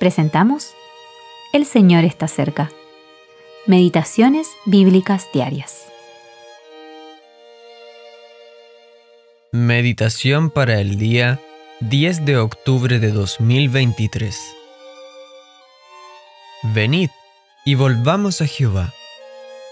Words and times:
presentamos 0.00 0.72
El 1.52 1.66
Señor 1.66 2.04
está 2.04 2.26
cerca. 2.26 2.72
Meditaciones 3.66 4.48
Bíblicas 4.64 5.28
Diarias. 5.34 5.84
Meditación 9.52 10.50
para 10.50 10.80
el 10.80 10.96
día 10.96 11.38
10 11.80 12.24
de 12.24 12.38
octubre 12.38 12.98
de 12.98 13.10
2023. 13.10 14.40
Venid 16.74 17.10
y 17.66 17.74
volvamos 17.74 18.40
a 18.40 18.46
Jehová, 18.46 18.94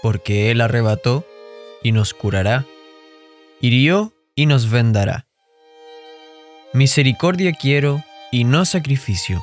porque 0.03 0.51
Él 0.51 0.61
arrebató 0.61 1.25
y 1.81 1.91
nos 1.91 2.13
curará, 2.13 2.67
hirió 3.61 4.13
y 4.35 4.45
nos 4.45 4.69
vendará. 4.69 5.25
Misericordia 6.71 7.51
quiero 7.53 8.03
y 8.31 8.43
no 8.43 8.65
sacrificio, 8.65 9.41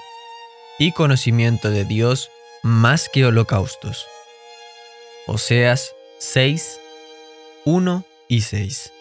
y 0.78 0.92
conocimiento 0.92 1.70
de 1.70 1.84
Dios 1.84 2.30
más 2.62 3.08
que 3.08 3.24
holocaustos. 3.24 4.06
Oseas 5.26 5.94
6, 6.18 6.80
1 7.64 8.04
y 8.28 8.40
6. 8.42 8.92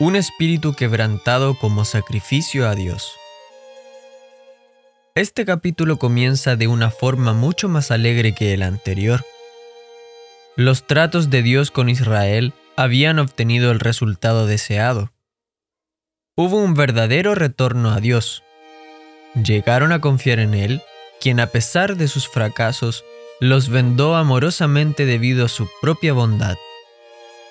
Un 0.00 0.16
espíritu 0.16 0.72
quebrantado 0.74 1.58
como 1.58 1.84
sacrificio 1.84 2.68
a 2.68 2.74
Dios. 2.74 3.12
Este 5.14 5.44
capítulo 5.44 5.98
comienza 5.98 6.56
de 6.56 6.68
una 6.68 6.90
forma 6.90 7.34
mucho 7.34 7.68
más 7.68 7.90
alegre 7.90 8.34
que 8.34 8.54
el 8.54 8.62
anterior. 8.62 9.24
Los 10.56 10.86
tratos 10.86 11.30
de 11.30 11.42
Dios 11.42 11.70
con 11.70 11.88
Israel 11.88 12.54
habían 12.76 13.18
obtenido 13.18 13.70
el 13.70 13.80
resultado 13.80 14.46
deseado. 14.46 15.12
Hubo 16.36 16.56
un 16.56 16.74
verdadero 16.74 17.34
retorno 17.34 17.90
a 17.90 18.00
Dios. 18.00 18.42
Llegaron 19.34 19.92
a 19.92 20.00
confiar 20.00 20.38
en 20.40 20.54
Él, 20.54 20.82
quien 21.20 21.40
a 21.40 21.46
pesar 21.46 21.96
de 21.96 22.08
sus 22.08 22.28
fracasos, 22.28 23.04
los 23.40 23.68
vendó 23.68 24.16
amorosamente 24.16 25.06
debido 25.06 25.46
a 25.46 25.48
su 25.48 25.68
propia 25.80 26.12
bondad. 26.12 26.56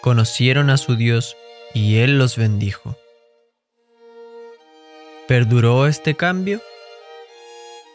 Conocieron 0.01 0.69
a 0.69 0.77
su 0.77 0.95
Dios 0.95 1.35
y 1.73 1.97
Él 1.97 2.17
los 2.17 2.35
bendijo. 2.37 2.97
¿Perduró 5.27 5.87
este 5.87 6.15
cambio? 6.15 6.61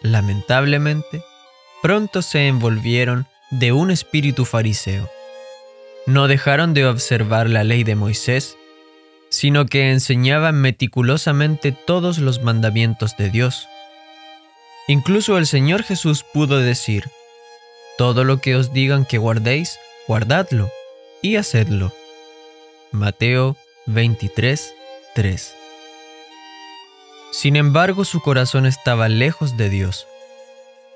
Lamentablemente, 0.02 1.22
pronto 1.82 2.22
se 2.22 2.46
envolvieron 2.46 3.26
de 3.50 3.72
un 3.72 3.90
espíritu 3.90 4.44
fariseo. 4.44 5.08
No 6.06 6.28
dejaron 6.28 6.74
de 6.74 6.86
observar 6.86 7.48
la 7.48 7.64
ley 7.64 7.84
de 7.84 7.94
Moisés, 7.94 8.56
sino 9.30 9.66
que 9.66 9.90
enseñaban 9.90 10.60
meticulosamente 10.60 11.72
todos 11.72 12.18
los 12.18 12.42
mandamientos 12.42 13.16
de 13.16 13.30
Dios. 13.30 13.66
Incluso 14.86 15.38
el 15.38 15.46
Señor 15.46 15.82
Jesús 15.82 16.24
pudo 16.24 16.58
decir, 16.58 17.08
Todo 17.96 18.24
lo 18.24 18.40
que 18.40 18.56
os 18.56 18.72
digan 18.72 19.04
que 19.04 19.18
guardéis, 19.18 19.78
guardadlo 20.06 20.70
y 21.22 21.36
hacedlo. 21.36 21.92
Mateo 22.90 23.56
23, 23.86 24.74
3. 25.14 25.56
Sin 27.32 27.56
embargo, 27.56 28.04
su 28.04 28.20
corazón 28.20 28.66
estaba 28.66 29.08
lejos 29.08 29.56
de 29.56 29.70
Dios. 29.70 30.06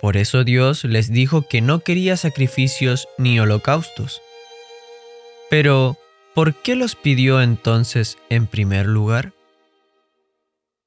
Por 0.00 0.16
eso 0.16 0.44
Dios 0.44 0.84
les 0.84 1.10
dijo 1.10 1.42
que 1.42 1.60
no 1.60 1.80
quería 1.80 2.16
sacrificios 2.16 3.08
ni 3.16 3.40
holocaustos. 3.40 4.22
Pero, 5.50 5.96
¿por 6.34 6.54
qué 6.54 6.76
los 6.76 6.94
pidió 6.94 7.40
entonces 7.40 8.18
en 8.28 8.46
primer 8.46 8.86
lugar? 8.86 9.32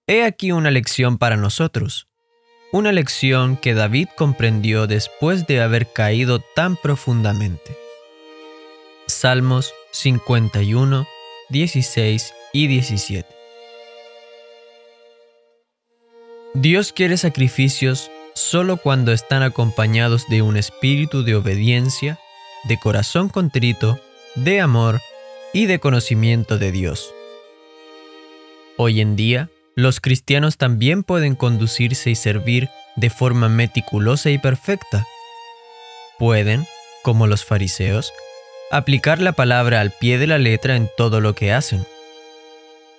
He 0.08 0.24
aquí 0.24 0.52
una 0.52 0.72
lección 0.72 1.18
para 1.18 1.36
nosotros, 1.36 2.08
una 2.72 2.94
lección 2.94 3.58
que 3.58 3.74
David 3.74 4.08
comprendió 4.16 4.88
después 4.88 5.46
de 5.46 5.62
haber 5.62 5.92
caído 5.92 6.40
tan 6.56 6.78
profundamente. 6.78 7.78
Salmos 9.08 9.74
51, 9.92 11.06
16 11.50 12.34
y 12.54 12.68
17. 12.68 13.28
Dios 16.54 16.94
quiere 16.94 17.18
sacrificios 17.18 18.10
solo 18.34 18.78
cuando 18.78 19.12
están 19.12 19.44
acompañados 19.44 20.28
de 20.30 20.42
un 20.42 20.56
espíritu 20.56 21.24
de 21.24 21.36
obediencia, 21.36 22.20
de 22.64 22.78
corazón 22.78 23.28
contrito, 23.28 24.00
de 24.36 24.62
amor 24.62 25.02
y 25.54 25.66
de 25.66 25.80
conocimiento 25.80 26.58
de 26.58 26.72
Dios. 26.72 27.14
Hoy 28.78 29.02
en 29.02 29.18
día, 29.18 29.50
los 29.82 30.00
cristianos 30.00 30.58
también 30.58 31.04
pueden 31.04 31.36
conducirse 31.36 32.10
y 32.10 32.16
servir 32.16 32.70
de 32.96 33.10
forma 33.10 33.50
meticulosa 33.50 34.30
y 34.30 34.38
perfecta. 34.38 35.06
Pueden, 36.20 36.66
como 37.04 37.28
los 37.28 37.46
fariseos, 37.46 38.14
aplicar 38.72 39.20
la 39.20 39.34
palabra 39.34 39.82
al 39.82 39.92
pie 39.92 40.18
de 40.18 40.28
la 40.28 40.38
letra 40.38 40.76
en 40.76 40.90
todo 40.98 41.20
lo 41.20 41.36
que 41.36 41.52
hacen. 41.54 41.86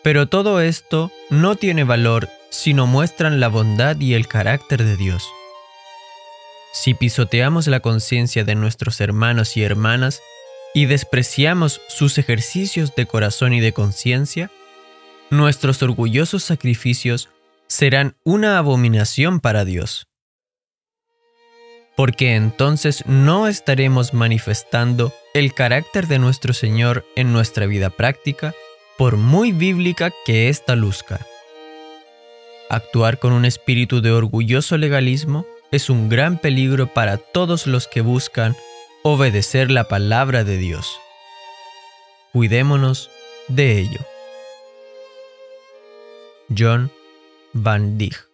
Pero 0.03 0.29
todo 0.29 0.61
esto 0.61 1.11
no 1.31 1.57
tiene 1.57 1.85
valor 1.85 2.29
sino 2.53 2.87
muestran 2.87 3.41
la 3.41 3.49
bondad 3.49 3.99
y 3.99 4.13
el 4.13 4.29
carácter 4.29 4.85
de 4.85 4.97
Dios. 4.97 5.27
Si 6.75 6.95
pisoteamos 6.95 7.67
la 7.67 7.81
conciencia 7.81 8.45
de 8.45 8.55
nuestros 8.55 9.01
hermanos 9.01 9.57
y 9.57 9.63
hermanas 9.63 10.21
y 10.75 10.85
despreciamos 10.85 11.81
sus 11.89 12.19
ejercicios 12.19 12.95
de 12.95 13.07
corazón 13.07 13.55
y 13.55 13.61
de 13.61 13.73
conciencia, 13.73 14.51
nuestros 15.33 15.83
orgullosos 15.83 16.45
sacrificios 16.45 17.31
serán 17.67 18.17
una 18.23 18.59
abominación 18.59 19.41
para 19.41 19.65
Dios. 19.65 20.07
Porque 21.97 22.35
entonces 22.35 23.03
no 23.07 23.49
estaremos 23.49 24.13
manifestando 24.13 25.11
el 25.33 25.55
carácter 25.55 26.07
de 26.07 26.19
nuestro 26.19 26.53
Señor 26.53 27.07
en 27.17 27.33
nuestra 27.33 27.65
vida 27.65 27.89
práctica, 27.89 28.55
por 28.99 29.17
muy 29.17 29.53
bíblica 29.53 30.13
que 30.27 30.51
ésta 30.51 30.77
luzca. 30.77 31.27
Actuar 32.69 33.19
con 33.19 33.33
un 33.33 33.47
espíritu 33.47 34.03
de 34.03 34.13
orgulloso 34.13 34.77
legalismo 34.77 35.47
es 35.71 35.89
un 35.89 36.11
gran 36.11 36.37
peligro 36.39 36.93
para 36.93 37.17
todos 37.17 37.67
los 37.67 37.89
que 37.89 38.03
buscan 38.03 38.55
obedecer 39.03 39.71
la 39.71 39.85
palabra 39.85 40.45
de 40.45 40.59
Dios. 40.59 41.01
Cuidémonos 42.33 43.11
de 43.49 43.79
ello. 43.79 44.12
John 46.55 46.89
Van 47.53 47.97
Dijk 47.97 48.32